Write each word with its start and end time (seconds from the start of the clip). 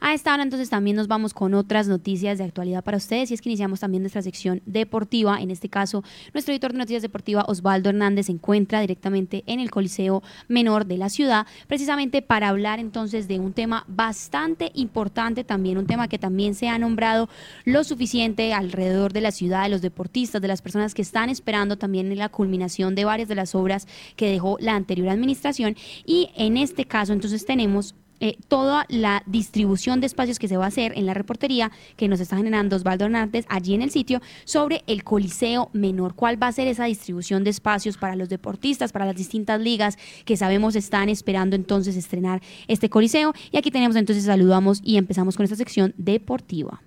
A 0.00 0.14
esta 0.14 0.32
hora 0.32 0.42
entonces 0.42 0.70
también 0.70 0.96
nos 0.96 1.08
vamos 1.08 1.34
con 1.34 1.54
otras 1.54 1.88
noticias 1.88 2.38
de 2.38 2.44
actualidad 2.44 2.84
para 2.84 2.96
ustedes 2.96 3.30
y 3.30 3.34
es 3.34 3.42
que 3.42 3.48
iniciamos 3.48 3.80
también 3.80 4.02
nuestra 4.02 4.22
sección 4.22 4.62
deportiva. 4.66 5.40
En 5.40 5.50
este 5.50 5.68
caso, 5.68 6.04
nuestro 6.32 6.52
editor 6.52 6.72
de 6.72 6.78
noticias 6.78 7.02
deportivas, 7.02 7.44
Osvaldo 7.48 7.88
Hernández, 7.88 8.26
se 8.26 8.32
encuentra 8.32 8.80
directamente 8.80 9.42
en 9.46 9.60
el 9.60 9.70
Coliseo 9.70 10.22
Menor 10.48 10.86
de 10.86 10.98
la 10.98 11.08
ciudad, 11.08 11.46
precisamente 11.66 12.22
para 12.22 12.48
hablar 12.48 12.78
entonces 12.78 13.28
de 13.28 13.38
un 13.38 13.52
tema 13.52 13.84
bastante 13.88 14.70
importante 14.74 15.44
también, 15.44 15.78
un 15.78 15.86
tema 15.86 16.08
que 16.08 16.18
también 16.18 16.54
se 16.54 16.68
ha 16.68 16.78
nombrado 16.78 17.28
lo 17.64 17.84
suficiente 17.84 18.52
alrededor 18.52 19.12
de 19.12 19.20
la 19.20 19.32
ciudad, 19.32 19.64
de 19.64 19.70
los 19.70 19.82
deportistas, 19.82 20.40
de 20.40 20.48
las 20.48 20.62
personas 20.62 20.94
que 20.94 21.02
están 21.02 21.28
esperando 21.28 21.76
también 21.76 22.10
en 22.12 22.18
la 22.18 22.28
culminación 22.28 22.94
de 22.94 23.04
varias 23.04 23.28
de 23.28 23.34
las 23.34 23.54
obras 23.54 23.86
que 24.16 24.30
dejó 24.30 24.56
la 24.60 24.74
anterior 24.74 25.08
administración. 25.08 25.76
Y 26.04 26.30
en 26.36 26.56
este 26.56 26.84
caso 26.84 27.12
entonces 27.12 27.44
tenemos 27.44 27.94
eh, 28.20 28.36
toda 28.48 28.84
la 28.88 29.22
distribución 29.26 30.00
de 30.00 30.06
espacios 30.06 30.38
que 30.38 30.48
se 30.48 30.56
va 30.56 30.64
a 30.64 30.68
hacer 30.68 30.92
en 30.96 31.06
la 31.06 31.14
reportería 31.14 31.70
que 31.96 32.08
nos 32.08 32.20
está 32.20 32.36
generando 32.36 32.76
Osvaldo 32.76 33.04
Hernández 33.04 33.46
allí 33.48 33.74
en 33.74 33.82
el 33.82 33.90
sitio 33.90 34.20
sobre 34.44 34.82
el 34.86 35.04
Coliseo 35.04 35.70
Menor. 35.72 36.14
¿Cuál 36.14 36.42
va 36.42 36.48
a 36.48 36.52
ser 36.52 36.66
esa 36.66 36.84
distribución 36.84 37.44
de 37.44 37.50
espacios 37.50 37.96
para 37.96 38.16
los 38.16 38.28
deportistas, 38.28 38.92
para 38.92 39.06
las 39.06 39.16
distintas 39.16 39.60
ligas 39.60 39.98
que 40.24 40.36
sabemos 40.36 40.76
están 40.76 41.08
esperando 41.08 41.56
entonces 41.56 41.96
estrenar 41.96 42.42
este 42.66 42.90
Coliseo? 42.90 43.32
Y 43.50 43.56
aquí 43.56 43.70
tenemos 43.70 43.96
entonces, 43.96 44.24
saludamos 44.24 44.80
y 44.82 44.96
empezamos 44.96 45.36
con 45.36 45.44
esta 45.44 45.56
sección 45.56 45.94
deportiva. 45.96 46.82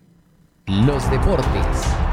Los 0.68 1.10
deportes. 1.10 2.11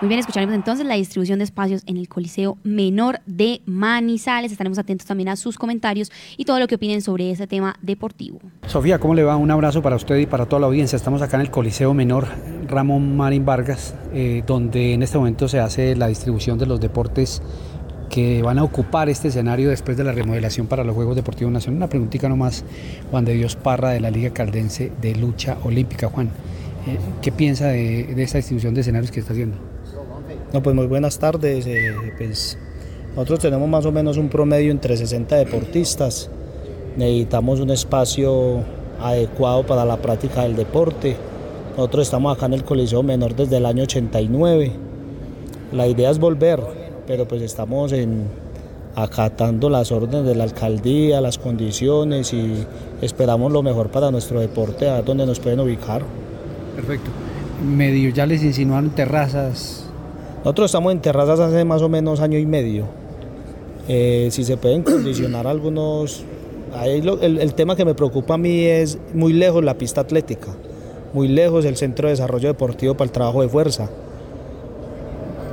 Muy 0.00 0.08
bien, 0.08 0.18
escucharemos 0.18 0.54
entonces 0.54 0.86
la 0.86 0.94
distribución 0.94 1.40
de 1.40 1.44
espacios 1.44 1.82
en 1.84 1.98
el 1.98 2.08
Coliseo 2.08 2.56
Menor 2.64 3.20
de 3.26 3.60
Manizales. 3.66 4.50
Estaremos 4.50 4.78
atentos 4.78 5.06
también 5.06 5.28
a 5.28 5.36
sus 5.36 5.58
comentarios 5.58 6.10
y 6.38 6.46
todo 6.46 6.58
lo 6.58 6.66
que 6.68 6.76
opinen 6.76 7.02
sobre 7.02 7.30
ese 7.30 7.46
tema 7.46 7.76
deportivo. 7.82 8.40
Sofía, 8.66 8.98
¿cómo 8.98 9.14
le 9.14 9.24
va? 9.24 9.36
Un 9.36 9.50
abrazo 9.50 9.82
para 9.82 9.96
usted 9.96 10.16
y 10.16 10.24
para 10.24 10.46
toda 10.46 10.60
la 10.60 10.68
audiencia. 10.68 10.96
Estamos 10.96 11.20
acá 11.20 11.36
en 11.36 11.42
el 11.42 11.50
Coliseo 11.50 11.92
Menor 11.92 12.28
Ramón 12.66 13.14
Marín 13.14 13.44
Vargas, 13.44 13.94
eh, 14.14 14.42
donde 14.46 14.94
en 14.94 15.02
este 15.02 15.18
momento 15.18 15.48
se 15.48 15.60
hace 15.60 15.94
la 15.94 16.06
distribución 16.06 16.58
de 16.58 16.64
los 16.64 16.80
deportes 16.80 17.42
que 18.08 18.40
van 18.40 18.58
a 18.58 18.64
ocupar 18.64 19.10
este 19.10 19.28
escenario 19.28 19.68
después 19.68 19.98
de 19.98 20.04
la 20.04 20.12
remodelación 20.12 20.66
para 20.66 20.82
los 20.82 20.94
Juegos 20.94 21.14
Deportivos 21.14 21.52
Nacionales. 21.52 21.76
Una 21.76 21.90
preguntita 21.90 22.26
nomás, 22.26 22.64
Juan 23.10 23.26
de 23.26 23.34
Dios 23.34 23.54
Parra 23.54 23.90
de 23.90 24.00
la 24.00 24.10
Liga 24.10 24.30
Caldense 24.30 24.92
de 25.02 25.14
Lucha 25.14 25.58
Olímpica. 25.62 26.08
Juan, 26.08 26.28
eh, 26.86 26.96
¿qué 27.20 27.32
piensa 27.32 27.66
de, 27.66 28.14
de 28.14 28.22
esta 28.22 28.38
distribución 28.38 28.72
de 28.72 28.80
escenarios 28.80 29.10
que 29.10 29.20
está 29.20 29.34
haciendo? 29.34 29.58
No, 30.52 30.62
pues 30.62 30.74
muy 30.74 30.86
buenas 30.86 31.18
tardes. 31.18 31.66
Eh, 31.66 31.94
pues 32.18 32.58
nosotros 33.14 33.38
tenemos 33.40 33.68
más 33.68 33.86
o 33.86 33.92
menos 33.92 34.16
un 34.16 34.28
promedio 34.28 34.70
entre 34.70 34.96
60 34.96 35.36
deportistas. 35.36 36.28
Necesitamos 36.96 37.60
un 37.60 37.70
espacio 37.70 38.64
adecuado 39.00 39.64
para 39.64 39.84
la 39.84 39.96
práctica 39.96 40.42
del 40.42 40.56
deporte. 40.56 41.16
Nosotros 41.76 42.08
estamos 42.08 42.36
acá 42.36 42.46
en 42.46 42.54
el 42.54 42.64
Coliseo 42.64 43.02
Menor 43.02 43.34
desde 43.34 43.56
el 43.56 43.66
año 43.66 43.84
89. 43.84 44.72
La 45.72 45.86
idea 45.86 46.10
es 46.10 46.18
volver, 46.18 46.60
pero 47.06 47.28
pues 47.28 47.42
estamos 47.42 47.92
en, 47.92 48.24
acatando 48.96 49.70
las 49.70 49.92
órdenes 49.92 50.26
de 50.26 50.34
la 50.34 50.44
alcaldía, 50.44 51.20
las 51.20 51.38
condiciones 51.38 52.32
y 52.32 52.66
esperamos 53.00 53.52
lo 53.52 53.62
mejor 53.62 53.90
para 53.90 54.10
nuestro 54.10 54.40
deporte, 54.40 54.88
a 54.88 55.02
donde 55.02 55.26
nos 55.26 55.38
pueden 55.38 55.60
ubicar. 55.60 56.02
Perfecto. 56.74 57.10
Medio 57.64 58.10
ya 58.10 58.26
les 58.26 58.42
insinuaron 58.42 58.90
terrazas, 58.90 59.89
nosotros 60.44 60.66
estamos 60.66 60.92
en 60.92 61.00
terrazas 61.00 61.38
hace 61.38 61.64
más 61.64 61.82
o 61.82 61.88
menos 61.88 62.20
año 62.20 62.38
y 62.38 62.46
medio. 62.46 62.86
Eh, 63.88 64.28
si 64.30 64.44
se 64.44 64.56
pueden 64.56 64.82
condicionar 64.82 65.46
algunos... 65.46 66.24
el, 66.84 67.38
el, 67.38 67.54
tema 67.54 67.76
que 67.76 67.84
me 67.84 67.94
preocupa 67.94 68.34
a 68.34 68.38
mí 68.38 68.64
es 68.64 68.98
muy 69.12 69.32
lejos 69.32 69.62
la 69.62 69.74
pista 69.74 70.00
atlética, 70.00 70.48
muy 71.12 71.28
lejos 71.28 71.64
el 71.64 71.76
centro 71.76 72.08
de 72.08 72.12
desarrollo 72.12 72.48
deportivo 72.48 72.94
para 72.94 73.06
el 73.06 73.12
trabajo 73.12 73.42
de 73.42 73.48
fuerza. 73.48 73.90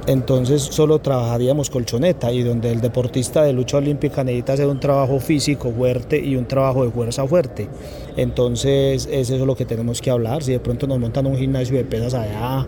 Entonces 0.07 0.61
solo 0.61 0.99
trabajaríamos 0.99 1.69
colchoneta 1.69 2.31
y 2.31 2.41
donde 2.41 2.72
el 2.72 2.79
deportista 2.79 3.44
de 3.44 3.51
lucha 3.51 3.78
olímpica 3.78 4.23
necesita 4.23 4.53
hacer 4.53 4.67
un 4.67 4.79
trabajo 4.79 5.19
físico 5.19 5.69
fuerte 5.69 6.17
y 6.17 6.38
un 6.38 6.45
trabajo 6.45 6.85
de 6.85 6.91
fuerza 6.91 7.28
fuerte. 7.28 7.67
Entonces 8.16 9.09
es 9.12 9.29
eso 9.29 9.45
lo 9.45 9.57
que 9.57 9.66
tenemos 9.66 10.01
que 10.01 10.09
hablar. 10.09 10.44
Si 10.44 10.53
de 10.53 10.62
pronto 10.62 10.88
nos 10.88 10.97
montan 10.97 11.25
un 11.25 11.35
gimnasio 11.35 11.75
de 11.75 11.83
pesas 11.83 12.13
allá, 12.13 12.66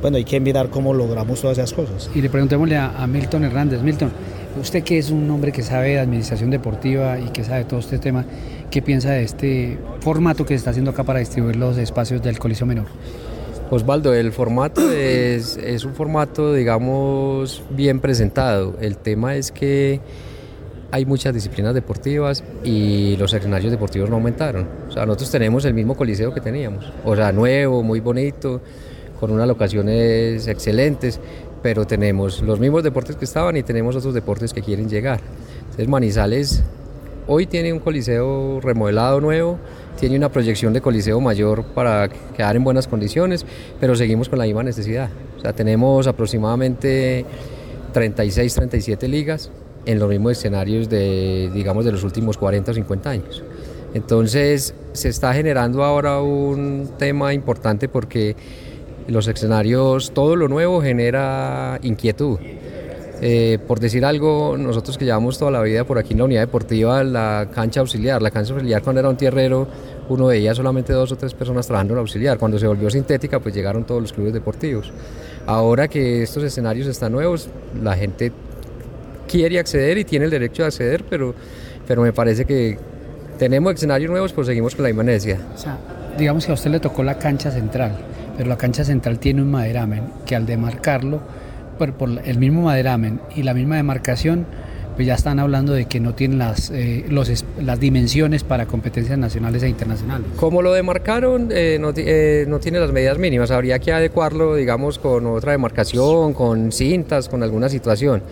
bueno, 0.00 0.16
hay 0.16 0.24
que 0.24 0.38
mirar 0.40 0.70
cómo 0.70 0.94
logramos 0.94 1.40
todas 1.40 1.58
esas 1.58 1.72
cosas. 1.72 2.10
Y 2.14 2.22
le 2.22 2.30
preguntémosle 2.30 2.76
a, 2.76 3.06
Milton 3.06 3.44
Hernández, 3.44 3.82
Milton, 3.82 4.10
usted 4.60 4.82
que 4.82 4.98
es 4.98 5.10
un 5.10 5.30
hombre 5.30 5.52
que 5.52 5.62
sabe 5.62 5.90
de 5.90 5.98
administración 5.98 6.50
deportiva 6.50 7.18
y 7.18 7.30
que 7.30 7.44
sabe 7.44 7.64
todo 7.64 7.80
este 7.80 7.98
tema, 7.98 8.24
¿qué 8.70 8.82
piensa 8.82 9.10
de 9.10 9.24
este 9.24 9.78
formato 10.00 10.44
que 10.44 10.54
se 10.54 10.56
está 10.56 10.70
haciendo 10.70 10.90
acá 10.90 11.04
para 11.04 11.18
distribuir 11.18 11.56
los 11.56 11.76
espacios 11.78 12.22
del 12.22 12.38
Coliseo 12.38 12.66
Menor? 12.66 12.86
Osvaldo, 13.70 14.14
el 14.14 14.32
formato 14.32 14.90
es, 14.92 15.56
es 15.56 15.84
un 15.84 15.94
formato, 15.94 16.54
digamos, 16.54 17.62
bien 17.70 18.00
presentado. 18.00 18.76
El 18.80 18.96
tema 18.96 19.34
es 19.34 19.52
que 19.52 20.00
hay 20.90 21.04
muchas 21.04 21.34
disciplinas 21.34 21.74
deportivas 21.74 22.42
y 22.64 23.16
los 23.16 23.32
escenarios 23.34 23.70
deportivos 23.70 24.08
no 24.08 24.16
aumentaron. 24.16 24.66
O 24.88 24.92
sea, 24.92 25.04
nosotros 25.04 25.30
tenemos 25.30 25.64
el 25.64 25.74
mismo 25.74 25.94
coliseo 25.94 26.32
que 26.32 26.40
teníamos. 26.40 26.90
O 27.04 27.14
sea, 27.14 27.32
nuevo, 27.32 27.82
muy 27.82 28.00
bonito, 28.00 28.62
con 29.18 29.30
unas 29.30 29.48
locaciones 29.48 30.46
excelentes, 30.46 31.20
pero 31.62 31.86
tenemos 31.86 32.40
los 32.42 32.60
mismos 32.60 32.82
deportes 32.82 33.16
que 33.16 33.24
estaban 33.24 33.56
y 33.56 33.62
tenemos 33.62 33.96
otros 33.96 34.14
deportes 34.14 34.52
que 34.52 34.62
quieren 34.62 34.88
llegar. 34.88 35.20
Entonces 35.62 35.88
Manizales 35.88 36.62
hoy 37.26 37.46
tiene 37.46 37.72
un 37.72 37.78
coliseo 37.78 38.60
remodelado 38.60 39.20
nuevo, 39.20 39.58
tiene 40.00 40.16
una 40.16 40.30
proyección 40.30 40.72
de 40.72 40.80
coliseo 40.80 41.20
mayor 41.20 41.62
para 41.62 42.08
quedar 42.08 42.56
en 42.56 42.64
buenas 42.64 42.88
condiciones, 42.88 43.44
pero 43.78 43.94
seguimos 43.94 44.28
con 44.28 44.38
la 44.38 44.46
misma 44.46 44.62
necesidad. 44.62 45.10
O 45.36 45.40
sea, 45.40 45.52
tenemos 45.52 46.06
aproximadamente 46.06 47.24
36, 47.92 48.54
37 48.54 49.08
ligas 49.08 49.50
en 49.84 49.98
los 49.98 50.08
mismos 50.08 50.32
escenarios 50.32 50.88
de, 50.88 51.50
digamos, 51.52 51.84
de 51.84 51.92
los 51.92 52.02
últimos 52.02 52.38
40 52.38 52.70
o 52.70 52.74
50 52.74 53.10
años. 53.10 53.42
Entonces, 53.94 54.74
se 54.92 55.08
está 55.08 55.32
generando 55.32 55.84
ahora 55.84 56.20
un 56.20 56.90
tema 56.98 57.32
importante 57.32 57.88
porque 57.88 58.36
los 59.08 59.26
escenarios, 59.26 60.12
todo 60.12 60.36
lo 60.36 60.48
nuevo 60.48 60.80
genera 60.80 61.78
inquietud. 61.82 62.38
Eh, 63.20 63.58
por 63.66 63.80
decir 63.80 64.04
algo, 64.04 64.56
nosotros 64.56 64.96
que 64.96 65.04
llevamos 65.04 65.38
toda 65.38 65.50
la 65.50 65.60
vida 65.62 65.82
por 65.82 65.98
aquí 65.98 66.12
en 66.12 66.18
la 66.18 66.24
unidad 66.26 66.42
deportiva, 66.42 67.02
la 67.02 67.48
cancha 67.52 67.80
auxiliar, 67.80 68.22
la 68.22 68.30
cancha 68.30 68.52
auxiliar 68.52 68.80
cuando 68.82 69.00
era 69.00 69.08
un 69.08 69.16
tierrero, 69.16 69.66
uno 70.08 70.26
veía 70.26 70.54
solamente 70.54 70.92
dos 70.92 71.10
o 71.10 71.16
tres 71.16 71.34
personas 71.34 71.66
trabajando 71.66 71.94
en 71.94 72.00
auxiliar. 72.00 72.38
Cuando 72.38 72.58
se 72.58 72.68
volvió 72.68 72.88
sintética, 72.90 73.40
pues 73.40 73.54
llegaron 73.54 73.84
todos 73.84 74.00
los 74.00 74.12
clubes 74.12 74.32
deportivos. 74.32 74.92
Ahora 75.46 75.88
que 75.88 76.22
estos 76.22 76.44
escenarios 76.44 76.86
están 76.86 77.12
nuevos, 77.12 77.48
la 77.82 77.96
gente 77.96 78.30
quiere 79.26 79.58
acceder 79.58 79.98
y 79.98 80.04
tiene 80.04 80.26
el 80.26 80.30
derecho 80.30 80.62
de 80.62 80.68
acceder, 80.68 81.04
pero, 81.10 81.34
pero 81.88 82.02
me 82.02 82.12
parece 82.12 82.44
que 82.44 82.78
tenemos 83.36 83.74
escenarios 83.74 84.10
nuevos, 84.10 84.32
pues 84.32 84.46
seguimos 84.46 84.76
con 84.76 84.84
la 84.84 84.90
misma 84.90 85.02
necesidad. 85.02 85.40
O 85.54 85.58
sea, 85.58 85.76
digamos 86.16 86.46
que 86.46 86.52
a 86.52 86.54
usted 86.54 86.70
le 86.70 86.78
tocó 86.78 87.02
la 87.02 87.18
cancha 87.18 87.50
central 87.50 87.96
pero 88.38 88.48
la 88.48 88.56
cancha 88.56 88.84
central 88.84 89.18
tiene 89.18 89.42
un 89.42 89.50
maderamen 89.50 90.04
que 90.24 90.36
al 90.36 90.46
demarcarlo, 90.46 91.20
por, 91.76 92.08
el 92.24 92.38
mismo 92.38 92.62
maderamen 92.62 93.20
y 93.34 93.42
la 93.42 93.52
misma 93.52 93.76
demarcación, 93.76 94.46
pues 94.94 95.08
ya 95.08 95.14
están 95.14 95.40
hablando 95.40 95.72
de 95.72 95.86
que 95.86 95.98
no 95.98 96.14
tienen 96.14 96.38
las, 96.38 96.70
eh, 96.70 97.04
las 97.60 97.80
dimensiones 97.80 98.44
para 98.44 98.66
competencias 98.66 99.18
nacionales 99.18 99.64
e 99.64 99.68
internacionales. 99.68 100.28
Como 100.36 100.62
lo 100.62 100.72
demarcaron, 100.72 101.48
eh, 101.50 101.78
no, 101.80 101.92
eh, 101.96 102.44
no, 102.46 102.60
tiene 102.60 102.78
las 102.78 102.92
medidas 102.92 103.18
mínimas, 103.18 103.50
habría 103.50 103.80
que 103.80 103.92
adecuarlo, 103.92 104.54
digamos, 104.54 105.00
con 105.00 105.26
otra 105.26 105.50
demarcación, 105.50 106.32
con 106.32 106.70
cintas, 106.70 107.28
con 107.28 107.42
alguna 107.42 107.68
situación. 107.68 108.22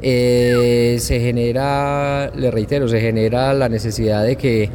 se 0.00 1.00
genera, 1.20 2.30
le 2.36 2.52
reitero, 2.52 2.86
se 2.86 3.00
genera 3.00 3.52
la 3.52 3.68
necesidad 3.68 4.24
de 4.24 4.36
que, 4.36 4.70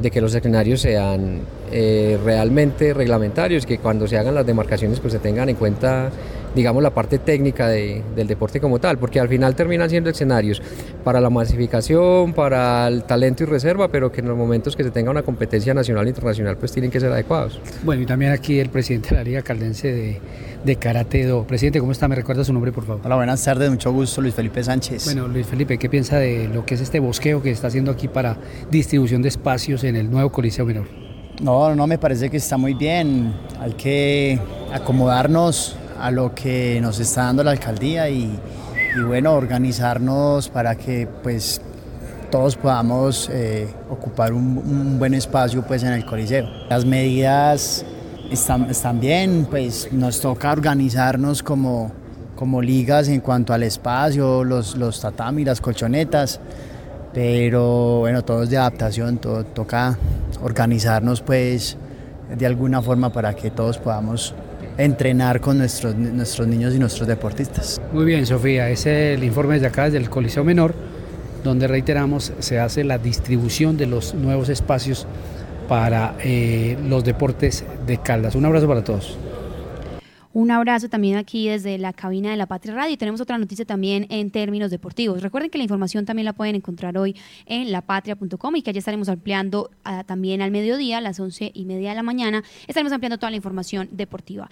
de 0.00 0.10
que 0.12 0.20
los 0.20 0.32
escenarios 0.36 0.82
sean 0.82 1.40
eh, 1.70 2.18
realmente 2.24 2.92
reglamentarios, 2.94 3.66
que 3.66 3.78
cuando 3.78 4.06
se 4.06 4.18
hagan 4.18 4.34
las 4.34 4.46
demarcaciones 4.46 5.00
pues 5.00 5.12
se 5.12 5.18
tengan 5.18 5.48
en 5.48 5.56
cuenta 5.56 6.10
digamos 6.54 6.82
la 6.82 6.90
parte 6.90 7.18
técnica 7.18 7.68
del 7.68 8.26
deporte 8.26 8.60
como 8.60 8.78
tal, 8.78 8.98
porque 8.98 9.20
al 9.20 9.28
final 9.28 9.54
terminan 9.54 9.88
siendo 9.88 10.10
escenarios 10.10 10.60
para 11.04 11.20
la 11.20 11.30
masificación, 11.30 12.32
para 12.32 12.88
el 12.88 13.04
talento 13.04 13.44
y 13.44 13.46
reserva, 13.46 13.88
pero 13.88 14.10
que 14.10 14.20
en 14.20 14.28
los 14.28 14.36
momentos 14.36 14.76
que 14.76 14.84
se 14.84 14.90
tenga 14.90 15.10
una 15.10 15.22
competencia 15.22 15.74
nacional 15.74 16.06
e 16.06 16.10
internacional 16.10 16.56
pues 16.56 16.72
tienen 16.72 16.90
que 16.90 17.00
ser 17.00 17.12
adecuados. 17.12 17.60
Bueno, 17.84 18.02
y 18.02 18.06
también 18.06 18.32
aquí 18.32 18.58
el 18.58 18.70
presidente 18.70 19.10
de 19.10 19.16
la 19.16 19.24
Liga 19.24 19.42
Caldense 19.42 19.92
de, 19.92 20.20
de 20.64 20.76
Karate 20.76 21.24
Do. 21.24 21.46
Presidente, 21.46 21.80
¿cómo 21.80 21.92
está? 21.92 22.08
¿Me 22.08 22.16
recuerda 22.16 22.44
su 22.44 22.52
nombre, 22.52 22.72
por 22.72 22.84
favor? 22.84 23.02
Hola, 23.04 23.16
buenas 23.16 23.44
tardes, 23.44 23.70
mucho 23.70 23.92
gusto, 23.92 24.20
Luis 24.20 24.34
Felipe 24.34 24.62
Sánchez. 24.62 25.04
Bueno, 25.04 25.28
Luis 25.28 25.46
Felipe, 25.46 25.78
¿qué 25.78 25.88
piensa 25.88 26.18
de 26.18 26.48
lo 26.48 26.66
que 26.66 26.74
es 26.74 26.80
este 26.80 26.98
bosqueo 27.00 27.42
que 27.42 27.50
está 27.50 27.68
haciendo 27.68 27.90
aquí 27.90 28.08
para 28.08 28.36
distribución 28.70 29.22
de 29.22 29.28
espacios 29.28 29.84
en 29.84 29.96
el 29.96 30.10
nuevo 30.10 30.32
Coliseo 30.32 30.66
Menor? 30.66 31.09
No, 31.40 31.74
no 31.74 31.86
me 31.86 31.96
parece 31.96 32.28
que 32.28 32.36
está 32.36 32.58
muy 32.58 32.74
bien. 32.74 33.32
Hay 33.60 33.72
que 33.72 34.38
acomodarnos 34.74 35.74
a 35.98 36.10
lo 36.10 36.34
que 36.34 36.78
nos 36.82 37.00
está 37.00 37.24
dando 37.24 37.42
la 37.42 37.52
alcaldía 37.52 38.10
y, 38.10 38.38
bueno, 39.06 39.32
organizarnos 39.32 40.50
para 40.50 40.74
que 40.76 41.08
pues 41.22 41.62
todos 42.30 42.56
podamos 42.56 43.30
eh, 43.32 43.68
ocupar 43.88 44.34
un, 44.34 44.58
un, 44.58 44.98
buen 44.98 45.14
espacio 45.14 45.62
pues, 45.62 45.82
en 45.82 45.92
el 45.92 46.04
Coliseo. 46.04 46.46
Las 46.68 46.84
medidas 46.84 47.86
están, 48.30 48.68
están 48.68 49.00
bien, 49.00 49.46
pues 49.50 49.90
nos 49.92 50.20
toca 50.20 50.52
organizarnos 50.52 51.42
como, 51.42 51.90
como 52.36 52.60
ligas 52.60 53.08
en 53.08 53.20
cuanto 53.20 53.54
al 53.54 53.62
espacio, 53.62 54.44
los, 54.44 54.76
los 54.76 55.00
tatami, 55.00 55.44
las 55.44 55.60
colchonetas, 55.60 56.38
pero 57.14 58.00
bueno, 58.00 58.22
todo 58.22 58.42
es 58.42 58.50
de 58.50 58.58
adaptación, 58.58 59.18
todo, 59.18 59.44
toca 59.44 59.98
organizarnos 60.42 61.22
pues 61.22 61.76
de 62.36 62.46
alguna 62.46 62.80
forma 62.80 63.12
para 63.12 63.34
que 63.34 63.50
todos 63.50 63.78
podamos 63.78 64.34
entrenar 64.78 65.40
con 65.40 65.58
nuestros, 65.58 65.94
nuestros 65.96 66.46
niños 66.46 66.74
y 66.74 66.78
nuestros 66.78 67.06
deportistas. 67.06 67.80
Muy 67.92 68.04
bien, 68.04 68.24
Sofía, 68.26 68.70
ese 68.70 69.12
es 69.12 69.18
el 69.18 69.24
informe 69.24 69.54
desde 69.54 69.66
acá, 69.66 69.84
desde 69.84 69.98
el 69.98 70.08
Coliseo 70.08 70.44
Menor, 70.44 70.74
donde 71.44 71.66
reiteramos, 71.66 72.32
se 72.38 72.58
hace 72.58 72.84
la 72.84 72.98
distribución 72.98 73.76
de 73.76 73.86
los 73.86 74.14
nuevos 74.14 74.48
espacios 74.48 75.06
para 75.68 76.14
eh, 76.22 76.76
los 76.88 77.04
deportes 77.04 77.64
de 77.86 77.98
Caldas. 77.98 78.34
Un 78.34 78.44
abrazo 78.44 78.66
para 78.68 78.82
todos. 78.82 79.16
Un 80.32 80.52
abrazo 80.52 80.88
también 80.88 81.16
aquí 81.16 81.48
desde 81.48 81.76
la 81.76 81.92
cabina 81.92 82.30
de 82.30 82.36
la 82.36 82.46
Patria 82.46 82.72
Radio 82.72 82.94
y 82.94 82.96
tenemos 82.96 83.20
otra 83.20 83.36
noticia 83.36 83.64
también 83.64 84.06
en 84.10 84.30
términos 84.30 84.70
deportivos. 84.70 85.22
Recuerden 85.22 85.50
que 85.50 85.58
la 85.58 85.64
información 85.64 86.06
también 86.06 86.24
la 86.24 86.34
pueden 86.34 86.54
encontrar 86.54 86.96
hoy 86.96 87.16
en 87.46 87.72
lapatria.com 87.72 88.54
y 88.54 88.62
que 88.62 88.70
allá 88.70 88.78
estaremos 88.78 89.08
ampliando 89.08 89.70
ah, 89.82 90.04
también 90.04 90.40
al 90.40 90.52
mediodía, 90.52 90.98
a 90.98 91.00
las 91.00 91.18
once 91.18 91.50
y 91.52 91.64
media 91.64 91.90
de 91.90 91.96
la 91.96 92.04
mañana, 92.04 92.44
estaremos 92.68 92.92
ampliando 92.92 93.18
toda 93.18 93.30
la 93.30 93.36
información 93.36 93.88
deportiva. 93.90 94.48